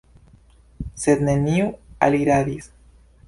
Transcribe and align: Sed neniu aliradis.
Sed 1.01 1.21
neniu 1.27 1.69
aliradis. 2.09 2.73